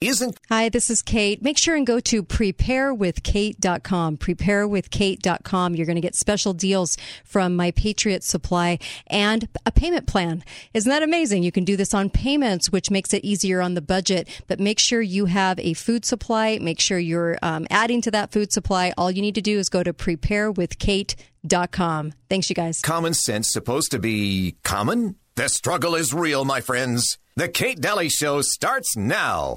[0.00, 0.40] isn't.
[0.50, 1.42] Hi, this is Kate.
[1.42, 4.18] Make sure and go to preparewithkate.com.
[4.18, 5.74] Preparewithkate.com.
[5.74, 10.44] You're going to get special deals from My Patriot Supply and a payment plan.
[10.74, 11.44] Isn't that amazing?
[11.44, 14.28] You can do this on payments, which makes it easier on the budget.
[14.46, 16.58] But make sure you have a food supply.
[16.60, 18.92] Make sure you're um, adding to that food supply.
[18.98, 22.12] All you need to do is go to preparewithkate.com.
[22.28, 22.82] Thanks, you guys.
[22.82, 25.16] Common sense supposed to be common?
[25.36, 27.16] The struggle is real, my friends.
[27.36, 29.54] The Kate Dalley Show starts now.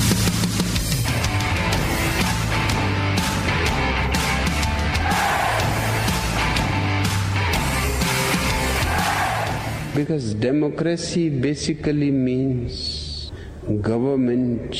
[9.99, 13.33] Because democracy basically means
[13.81, 14.73] government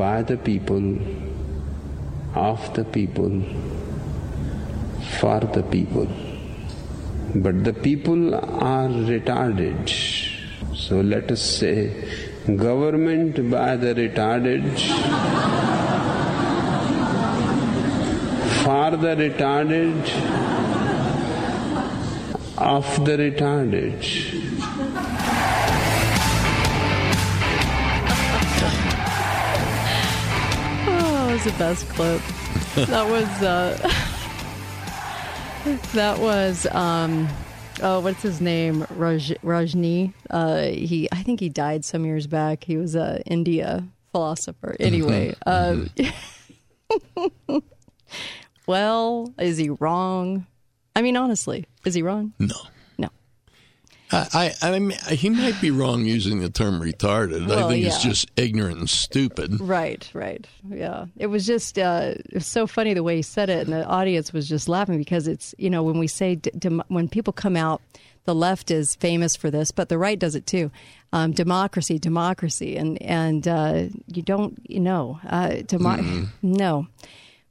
[0.00, 0.98] by the people,
[2.34, 3.40] of the people,
[5.20, 6.08] for the people.
[7.36, 9.94] But the people are retarded.
[10.74, 11.78] So let us say
[12.56, 14.64] government by the retarded,
[18.64, 20.49] for the retarded,
[22.60, 24.04] of the retarded.
[30.92, 32.20] Oh, that was the best clip.
[32.88, 33.90] that was uh
[35.92, 37.28] that was um
[37.82, 38.86] oh what's his name?
[38.90, 40.12] Raj, Rajni.
[40.28, 42.64] Uh he I think he died some years back.
[42.64, 44.76] He was a India philosopher.
[44.80, 45.90] Anyway um
[48.66, 50.46] well is he wrong?
[50.96, 52.54] I mean honestly is he wrong No.
[52.98, 53.08] no
[54.12, 57.44] I, I, I mean, he might be wrong using the term retarded.
[57.44, 59.60] I Well, think it's just ignorant and stupid.
[59.60, 60.44] Right, right.
[60.68, 61.04] Yeah.
[61.16, 63.84] It was just, uh, it was so funny the way he said it, and the
[63.86, 67.32] audience was just laughing because it's, you know, when we say, d- dem- when people
[67.32, 67.82] come out,
[68.24, 70.72] the left is famous for this, but the right does it too.
[71.12, 72.76] Um, democracy, democracy.
[72.76, 76.88] And, and uh, you don't, you know, uh, demo- no.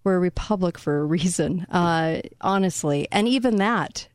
[0.04, 3.08] We're a republic for a reason, uh, honestly.
[3.14, 4.10] And even that,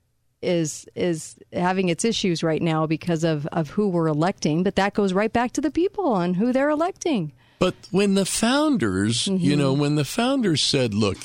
[0.45, 4.95] is is having its issues right now because of, of who we're electing, but that
[4.95, 7.33] goes right back to the people and who they're electing.
[7.59, 9.59] But when the founders, you Mm-hmm.
[9.59, 11.19] know, when the founders said, look,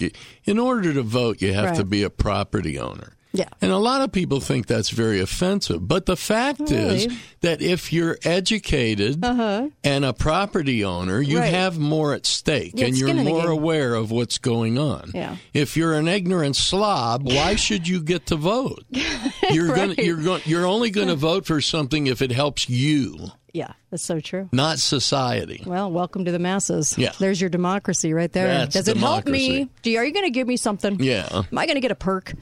[0.46, 3.14] in order to vote, you have to be a property owner.
[3.32, 3.46] Yeah.
[3.62, 5.88] And a lot of people think that's very offensive.
[5.88, 7.08] But the fact is
[7.42, 11.44] that if you're educated and a property owner, you Uh-huh.
[11.46, 11.54] Right.
[11.54, 14.80] have more at stake Yeah, and you're skin in the more aware of what's going
[14.80, 15.12] on.
[15.14, 15.36] Yeah.
[15.54, 18.84] If you're an ignorant slob, why should you get to vote?
[19.52, 19.96] You're Right.
[19.96, 23.74] to you're going you're only going to vote for something if it helps you, Yeah,
[23.92, 24.50] that's so true.
[24.52, 25.64] not society.
[25.66, 26.96] Well, welcome to the masses.
[26.98, 27.12] Yeah.
[27.20, 28.48] There's your democracy right there.
[28.48, 29.70] That's Does it help me?
[29.82, 31.00] Do you, are you going to give me something?
[31.00, 31.28] Yeah.
[31.32, 32.34] Am I going to get a perk?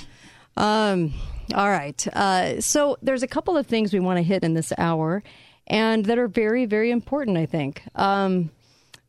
[0.57, 1.13] Um,
[1.55, 2.07] all right.
[2.13, 5.23] Uh, so there's a couple of things we want to hit in this hour,
[5.67, 7.37] and that are very, very important.
[7.37, 7.81] I think.
[7.95, 8.51] Um,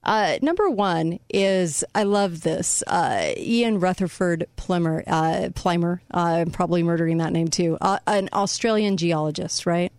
[0.05, 2.83] uh, number one is I love this.
[2.87, 7.77] Uh, Ian Rutherford Plimer, uh, Plimer, uh, I'm probably murdering that name too.
[7.81, 9.93] Uh, an Australian geologist, right?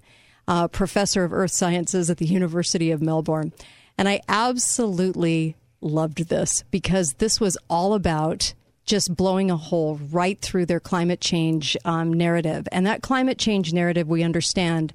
[0.48, 3.54] Uh, professor of earth sciences at the University of Melbourne.
[3.98, 8.54] And I absolutely loved this because this was all about
[8.90, 12.68] just blowing a hole right through their climate change um, narrative.
[12.72, 14.94] And that climate change narrative, we understand,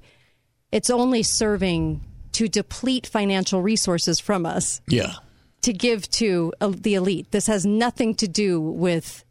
[0.71, 2.01] it's only serving
[2.33, 5.13] to deplete financial resources from us Yeah.
[5.61, 7.31] to give to uh, the elite.
[7.31, 9.23] This has nothing to do with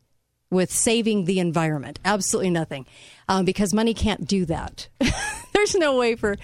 [0.51, 1.99] with saving the environment.
[2.05, 2.87] Absolutely nothing,
[3.29, 4.89] um, because money can't do that.
[5.53, 6.37] There's no way for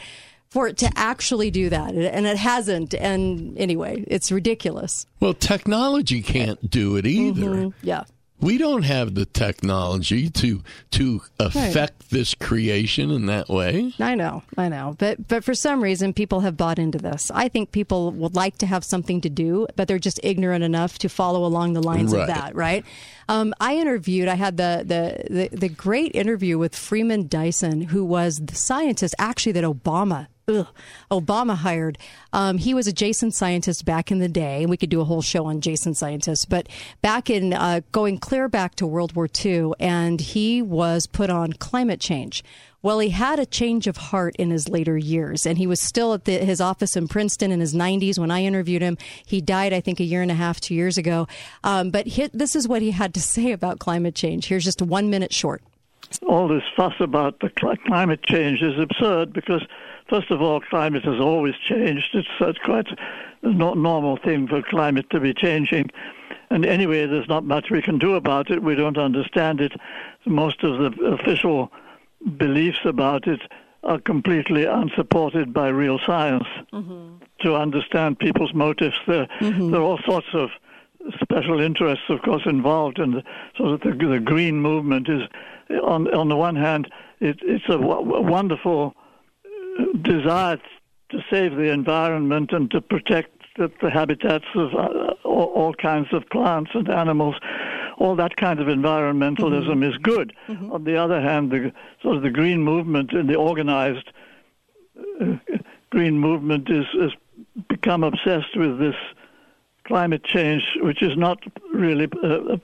[0.50, 2.94] for it to actually do that, and it hasn't.
[2.94, 5.06] And anyway, it's ridiculous.
[5.21, 7.71] Well, technology can't do it either.
[7.83, 8.05] Yeah.
[8.43, 10.62] We don't have the technology to
[10.93, 13.93] to affect this creation in that way.
[14.00, 17.31] I know, I know, but but for some reason, people have bought into this.
[17.34, 20.99] I think people would like to have something to do, but they're just ignorant enough
[21.00, 22.22] to follow along the lines Right.
[22.22, 22.83] of that, right?
[23.28, 24.27] Um, I interviewed.
[24.27, 29.15] I had the, the the the great interview with Freeman Dyson, who was the scientist
[29.19, 30.28] actually that Obama.
[30.50, 30.66] Ugh,
[31.11, 31.99] Obama hired.
[32.33, 34.66] Um, he was a Jason scientist back in the day.
[34.66, 36.69] We could do a whole show on Jason scientists, but
[37.03, 41.53] back in uh, going clear back to World War II, and he was put on
[41.54, 42.42] climate change.
[42.83, 46.15] Well, he had a change of heart in his later years, and he was still
[46.15, 48.97] at the, his office in Princeton in his 90s when I interviewed him.
[49.27, 51.28] He died, I think, a year and a half, two years ago.
[51.63, 54.47] Um, but he, this is what he had to say about climate change.
[54.47, 55.63] Here's just one minute short.
[56.27, 59.62] All this fuss about the cl- climate change is absurd because,
[60.09, 62.09] first of all, climate has always changed.
[62.15, 62.89] It's, it's quite
[63.42, 65.91] a no- normal thing for climate to be changing.
[66.51, 68.62] And anyway, there's not much we can do about it.
[68.62, 69.72] We don't understand it.
[70.27, 71.71] Most of the official
[72.36, 73.41] beliefs about it
[73.84, 76.45] are completely unsupported by real science.
[76.72, 77.24] Mm-hmm.
[77.42, 79.71] To understand people's motives, there, mm-hmm.
[79.71, 80.51] there are all sorts of
[81.22, 83.22] special interests, of course, involved, and
[83.56, 85.22] so that the, the green movement is,
[85.83, 86.91] on on the one hand,
[87.21, 88.95] it, it's a, w- a wonderful
[90.03, 90.59] desire
[91.11, 96.09] to save the environment and to protect the, the habitats of uh, all, all, kinds
[96.13, 97.34] of plants and animals.
[97.99, 99.83] All that kind of environmentalism mm-hmm.
[99.83, 100.33] is good.
[100.49, 100.72] Mm-hmm.
[100.72, 104.11] On the other hand, the sort of the green movement and the organized
[105.21, 105.37] uh,
[105.91, 107.11] green movement is has
[107.69, 108.95] become obsessed with this
[109.84, 111.39] climate change, which is not
[111.75, 112.57] really uh, uh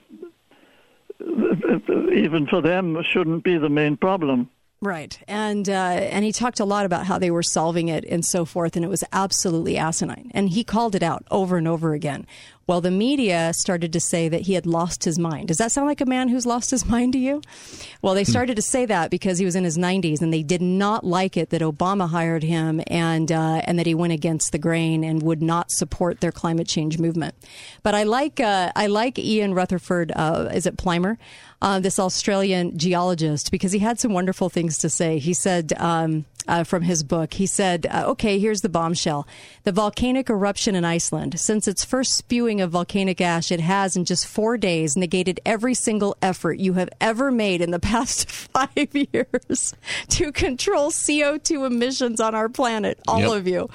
[2.12, 4.50] even for them shouldn't be the main problem.
[4.82, 8.22] Right, and uh, and he talked a lot about how they were solving it and
[8.22, 10.30] so forth, and it was absolutely asinine.
[10.34, 12.26] And he called it out over and over again.
[12.66, 15.48] Well, the media started to say that he had lost his mind.
[15.48, 17.40] Does that sound like a man who's lost his mind to you?
[18.02, 18.30] Well, they hmm.
[18.30, 21.36] started to say that because he was in his 90s, and they did not like
[21.36, 25.22] it that Obama hired him and uh, and that he went against the grain and
[25.22, 27.34] would not support their climate change movement.
[27.84, 30.10] But I like uh, I like Ian Rutherford.
[30.16, 31.18] Uh, is it Plimer?
[31.62, 35.18] Uh, this Australian geologist because he had some wonderful things to say.
[35.18, 35.72] He said.
[35.78, 37.34] Um, uh, from his book.
[37.34, 39.26] He said, uh, okay, here's the bombshell.
[39.64, 44.04] The volcanic eruption in Iceland, since its first spewing of volcanic ash, it has in
[44.04, 48.88] just four days negated every single effort you have ever made in the past five
[48.92, 49.74] years
[50.08, 53.32] to control CO2 emissions on our planet, all yep.
[53.32, 53.68] of you.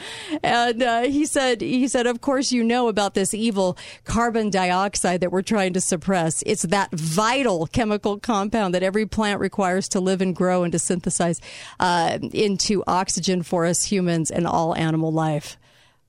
[0.43, 5.21] And uh, he said, he said, of course, you know about this evil carbon dioxide
[5.21, 6.43] that we're trying to suppress.
[6.45, 10.79] It's that vital chemical compound that every plant requires to live and grow and to
[10.79, 11.41] synthesize
[11.79, 15.57] uh, in to oxygen for us humans and all animal life.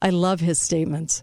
[0.01, 1.23] I love his statements.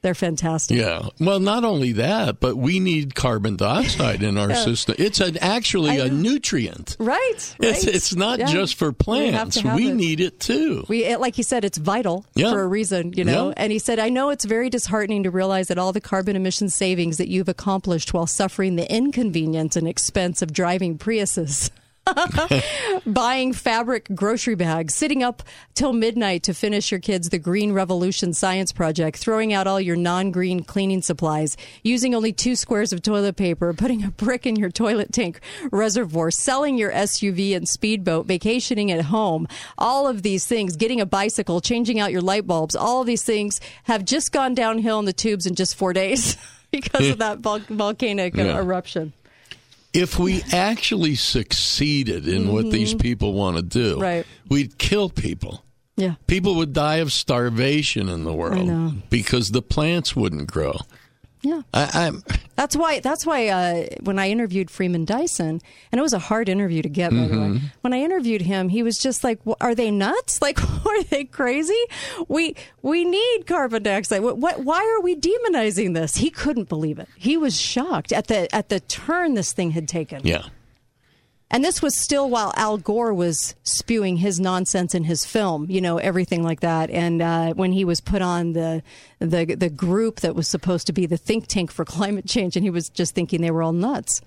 [0.00, 0.78] They're fantastic.
[0.78, 1.08] Yeah.
[1.18, 4.64] Well, not only that, but we need carbon dioxide in our yeah.
[4.64, 4.94] system.
[4.96, 6.96] It's an, actually a nutrient.
[7.00, 7.18] Right.
[7.36, 7.94] It's, right.
[7.94, 8.46] it's not yeah.
[8.46, 9.62] just for plants.
[9.62, 9.94] We, we it.
[9.94, 10.84] need it too.
[10.88, 12.52] We, like you said, it's vital yeah.
[12.52, 13.52] for a reason, you know?
[13.56, 16.68] And he said, I know it's very disheartening to realize that all the carbon emission
[16.68, 21.72] savings that you've accomplished while suffering the inconvenience and expense of driving Priuses.
[23.06, 25.42] buying fabric grocery bags, sitting up
[25.74, 29.96] till midnight to finish your kids the Green Revolution science project, throwing out all your
[29.96, 34.56] non green cleaning supplies, using only two squares of toilet paper, putting a brick in
[34.56, 35.40] your toilet tank
[35.70, 39.46] reservoir, selling your SUV and speedboat, vacationing at home,
[39.76, 43.24] all of these things, getting a bicycle, changing out your light bulbs, all of these
[43.24, 46.36] things have just gone downhill in the tubes in just four days.
[46.70, 48.58] because of that vol- volcanic yeah.
[48.58, 49.14] eruption
[49.92, 52.52] if we actually succeeded in mm-hmm.
[52.52, 54.26] what these people want to do, right.
[54.48, 55.64] we'd kill people.
[55.96, 56.14] Yeah.
[56.28, 60.76] People would die of starvation in the world because the plants wouldn't grow.
[61.42, 62.12] Yeah, I,
[62.56, 62.98] that's why.
[63.00, 65.60] That's why uh, when I interviewed Freeman Dyson,
[65.92, 67.10] and it was a hard interview to get.
[67.10, 67.34] By mm-hmm.
[67.34, 67.66] the way, mm-hmm.
[67.82, 70.40] when I interviewed him, he was just like, "Are they nuts?
[70.48, 71.80] Like, are they crazy?
[72.26, 74.22] We we need carbon dioxide.
[74.22, 74.64] What, what?
[74.64, 77.08] Why are we demonizing this?" He couldn't believe it.
[77.16, 80.22] He was shocked at the at the turn this thing had taken.
[80.24, 80.46] Yeah.
[81.50, 85.80] And this was still while Al Gore was spewing his nonsense in his film, you
[85.80, 86.90] know, everything like that.
[86.90, 88.82] And uh, when he was put on the,
[89.18, 92.64] the the group that was supposed to be the think tank for climate change, and
[92.64, 94.20] he was just thinking they were all nuts.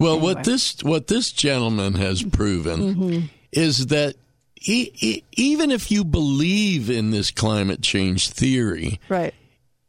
[0.00, 0.34] Well, anyway.
[0.34, 3.26] what this what this gentleman has proven mm-hmm.
[3.52, 4.16] is that
[4.56, 9.34] he, he, even if you believe in this climate change theory, right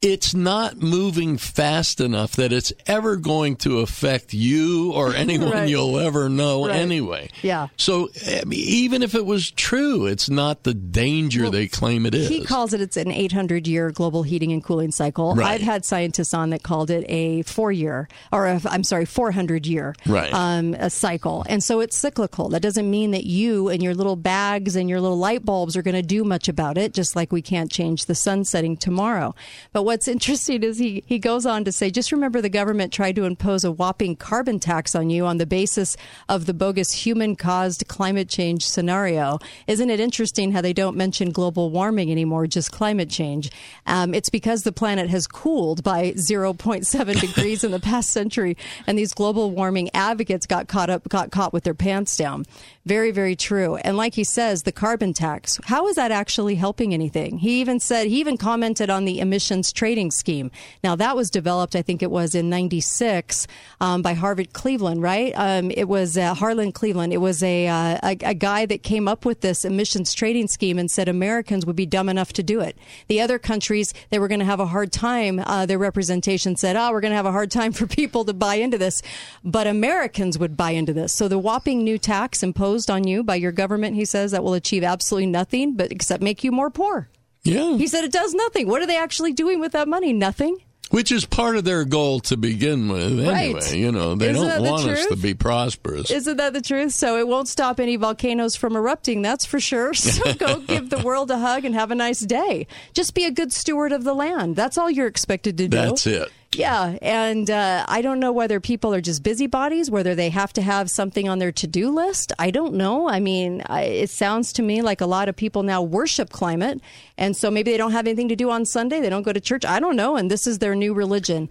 [0.02, 5.70] it's not moving fast enough that it's ever going to affect you or anyone right.
[5.70, 6.76] you'll ever know right.
[6.76, 7.30] anyway.
[7.44, 7.68] Yeah.
[7.78, 12.08] So I mean, even if it was true, it's not the danger well, they claim
[12.08, 12.28] it is.
[12.30, 15.36] He calls it it's an 800 year global heating and cooling cycle.
[15.36, 15.52] Right.
[15.52, 19.68] I've had scientists on that called it a four year or i am sorry 400
[19.68, 20.34] year right.
[20.34, 21.46] um, a cycle.
[21.48, 22.50] And so it's cyclical.
[22.50, 25.84] That doesn't mean that you and your little bags and your little light bulbs are
[25.84, 26.94] going to do much about it.
[26.94, 29.36] Just like we can't change the sun setting tomorrow.
[29.74, 33.14] But what's interesting is he, he goes on to say, just remember the government tried
[33.14, 35.98] to impose a whopping carbon tax on you on the basis
[36.30, 39.38] of the bogus human caused climate change scenario.
[39.68, 43.52] Isn't it interesting how they don't mention global warming anymore, just climate change?
[43.86, 48.56] Um, it's because the planet has cooled by 0.7 degrees in the past century,
[48.88, 52.46] and these global warming advocates got caught up, got caught with their pants down.
[52.86, 53.76] Very, very true.
[53.76, 57.40] And like he says, the carbon tax, how is that actually helping anything?
[57.40, 60.52] He even said, he even commented on the emissions trading scheme.
[60.84, 63.48] Now, that was developed, I think it was in 96
[63.80, 65.34] um, by Harvard Cleveland, right?
[65.36, 67.14] Um, it was uh, Harlan Cleveland.
[67.14, 70.78] It was a, uh, a, a guy that came up with this emissions trading scheme
[70.78, 72.78] and said Americans would be dumb enough to do it.
[73.08, 75.40] The other countries, they were going to have a hard time.
[75.40, 78.36] Uh, their representation said, oh, we're going to have a hard time for people to
[78.36, 79.02] buy into this.
[79.44, 81.12] But Americans would buy into this.
[81.12, 84.54] So the whopping new tax imposed on you by your government, he says, that will
[84.54, 87.10] achieve absolutely nothing but except make you more poor.
[87.44, 87.78] Yeah.
[87.78, 88.68] He said it does nothing.
[88.68, 90.14] What are they actually doing with that money?
[90.14, 90.58] Nothing.
[90.92, 93.54] Which is part of their goal to begin with, anyway.
[93.54, 93.74] Right.
[93.74, 96.12] You know, they Isn't don't the want us to be prosperous.
[96.12, 96.92] Isn't that the truth?
[96.92, 99.94] So it won't stop any volcanoes from erupting, that's for sure.
[100.02, 102.68] So go give the world a hug and have a nice day.
[102.94, 104.58] Just be a good steward of the land.
[104.58, 105.78] That's all you're expected to do.
[105.78, 106.30] That's it.
[106.54, 110.62] Yeah, and uh, I don't know whether people are just busybodies, whether they have to
[110.62, 112.34] have something on their to do list.
[112.40, 113.08] I don't know.
[113.08, 116.82] I mean, I, it sounds to me like a lot of people now worship climate,
[117.18, 119.00] and so maybe they don't have anything to do on Sunday.
[119.00, 119.64] They don't go to church.
[119.64, 121.48] I don't know, and this is their new religion.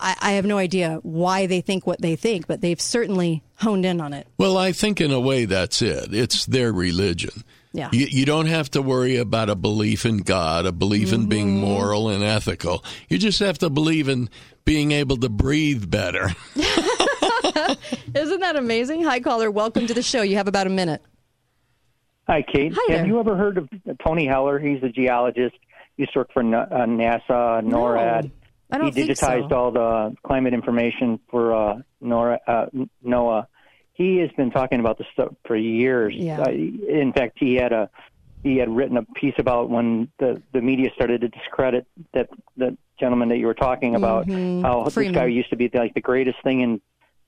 [0.00, 3.86] I, I have no idea why they think what they think, but they've certainly honed
[3.86, 4.26] in on it.
[4.38, 6.12] Well, I think in a way that's it.
[6.12, 7.44] It's their religion.
[7.72, 7.88] Yeah.
[7.92, 11.48] You, you don't have to worry about a belief in God, a belief in being
[11.56, 11.64] Mm-hmm.
[11.64, 12.84] moral and ethical.
[13.08, 14.28] You just have to believe in
[14.64, 16.30] being able to breathe better.
[18.14, 19.02] Isn't that amazing?
[19.04, 19.50] Hi, caller.
[19.50, 20.22] Welcome to the show.
[20.22, 21.02] You have about a minute.
[22.26, 22.72] Hi, Kate.
[22.74, 22.98] Hi there.
[22.98, 23.68] Have you ever heard of
[24.04, 24.58] Tony Heller?
[24.58, 25.56] He's a geologist.
[25.96, 28.30] He used to work for uh, NASA, NORAD.
[28.70, 29.56] I don't he think digitized so.
[29.56, 32.66] all the climate information for uh, NORA, uh,
[33.04, 33.46] NOAA.
[33.94, 36.14] He has been talking about this stuff for years.
[36.14, 36.40] Yeah.
[36.40, 37.90] Uh, in fact, he had a
[38.42, 42.76] he had written a piece about when the the media started to discredit that the
[42.98, 44.26] gentleman that you were talking about.
[44.28, 44.88] How Mm-hmm.
[44.90, 45.12] Freeman.
[45.12, 46.80] this guy used to be like the greatest thing in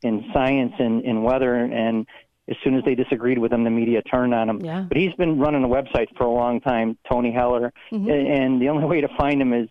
[0.03, 2.07] in science and in weather and
[2.47, 4.61] as soon as they disagreed with him, the media turned on him.
[4.63, 4.83] Yeah.
[4.87, 8.11] But he's been running a website for a long time, Tony Heller, Mm-hmm.
[8.11, 9.67] and, the only way to find him is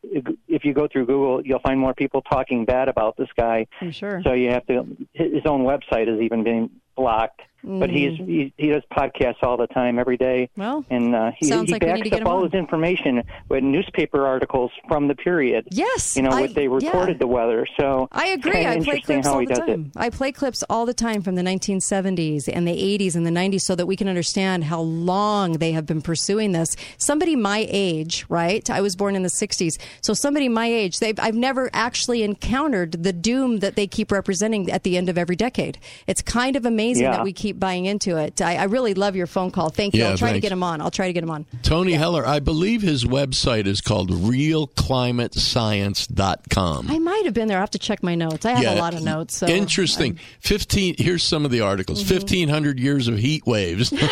[0.47, 3.67] if you go through Google, you'll find more people talking bad about this guy.
[3.79, 4.23] I'm sure.
[4.23, 4.87] So you have to.
[5.13, 7.41] His own website is even being blocked.
[7.63, 10.49] But he's he, he does podcasts all the time, every day.
[10.57, 10.59] Mm.
[10.59, 12.43] Well, and uh, he, he like backs up all on.
[12.45, 15.67] his information with newspaper articles from the period.
[15.71, 16.69] Yes, you know, I- what they yeah.
[16.75, 17.65] recorded the weather.
[17.79, 18.65] So I agree.
[18.65, 19.91] I play clips how all he the time.
[19.95, 23.61] I play clips all the time from the 1970s and the 80s and the 90s
[23.61, 26.75] so that we can understand how long they have been pursuing this.
[26.97, 28.69] Somebody my age, right?
[28.69, 29.77] I was born in the 60s.
[30.01, 34.69] So somebody my age, they've, I've never actually encountered the doom that they keep representing
[34.71, 35.77] at the end of every decade.
[36.07, 37.11] It's kind of amazing Yeah.
[37.17, 38.41] that we keep buying into it.
[38.41, 39.69] I, I really love your phone call.
[39.69, 40.01] Thank you.
[40.01, 40.81] Yeah, I'll try to get him on.
[40.81, 41.45] I'll try to get him on.
[41.61, 46.87] Tony Heller, I believe his website is called realclimatescience.com.
[46.89, 47.57] I might have been there.
[47.57, 48.45] I have to check my notes.
[48.45, 49.37] I have a lot of notes.
[49.37, 50.19] So Interesting.
[50.41, 52.03] 15 here's some of the articles.
[52.03, 52.15] Mm-hmm.
[52.15, 53.93] 1500 years of heat waves.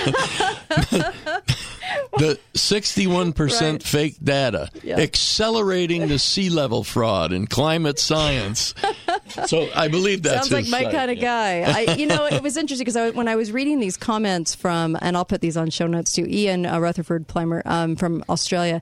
[2.22, 3.84] the 61% Right.
[3.84, 4.70] fake data.
[4.84, 5.00] Yeah.
[5.00, 8.76] Accelerating the sea level fraud in climate science.
[9.48, 10.94] so I believe that Sounds like my site.
[10.94, 11.62] kind of guy.
[11.62, 14.98] I, you know, it was interesting because I, when I was reading these comments from,
[15.02, 18.82] and I'll put these on show notes too, Ian uh, Rutherford Plimer um, from Australia.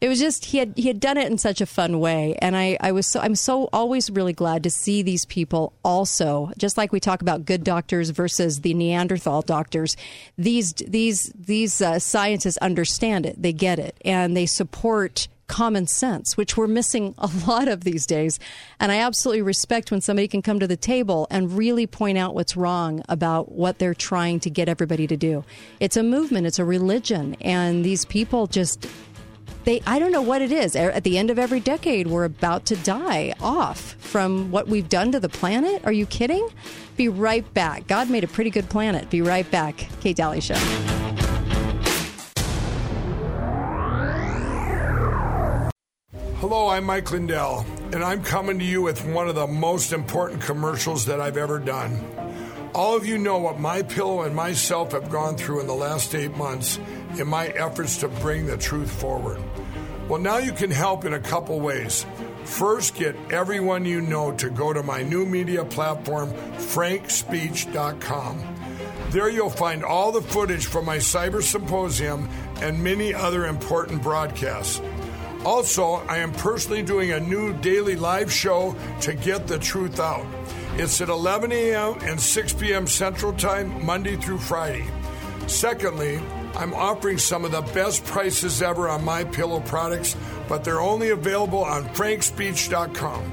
[0.00, 2.56] It was just he had he had done it in such a fun way, and
[2.56, 6.78] I, I was so I'm so always really glad to see these people also, just
[6.78, 9.96] like we talk about good doctors versus the Neanderthal doctors.
[10.38, 16.36] These these these uh, scientists understand it, they get it, and they support common sense,
[16.36, 18.38] which we're missing a lot of these days.
[18.78, 22.34] And I absolutely respect when somebody can come to the table and really point out
[22.34, 25.44] what's wrong about what they're trying to get everybody to do.
[25.80, 28.86] It's a movement, it's a religion, and these people just.
[29.64, 30.74] They, I don't know what it is.
[30.74, 34.88] Er, at the end of every decade, we're about to die off from what we've
[34.88, 35.84] done to the planet.
[35.84, 36.48] Are you kidding?
[36.96, 37.86] Be right back.
[37.86, 39.10] God made a pretty good planet.
[39.10, 39.88] Be right back.
[40.00, 40.56] Kate Dalley Show.
[46.40, 50.40] Hello, I'm Mike Lindell, and I'm coming to you with one of the most important
[50.40, 52.02] commercials that I've ever done.
[52.74, 56.14] All of you know what my pillow and myself have gone through in the last
[56.14, 56.78] eight months
[57.18, 59.40] in my efforts to bring the truth forward.
[60.08, 62.04] Well, now you can help in a couple ways.
[62.44, 68.56] First, get everyone you know to go to my new media platform, frankspeech.com.
[69.10, 72.28] There you'll find all the footage from my cyber symposium
[72.60, 74.80] and many other important broadcasts.
[75.44, 80.26] Also, I am personally doing a new daily live show to get the truth out.
[80.74, 81.98] It's at 11 a.m.
[82.02, 82.86] and 6 p.m.
[82.86, 84.86] Central Time, Monday through Friday.
[85.46, 86.20] Secondly,
[86.54, 90.16] I'm offering some of the best prices ever on my pillow products,
[90.48, 93.32] but they're only available on frankspeech.com.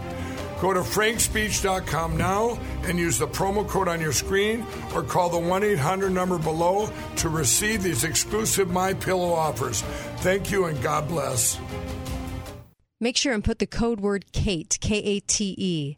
[0.61, 5.37] Go to frankspeech.com now and use the promo code on your screen or call the
[5.37, 9.81] 1-800 number below to receive these exclusive my pillow offers.
[10.17, 11.59] Thank you and God bless.
[12.99, 15.97] make sure and put the code word Kate, K A T E.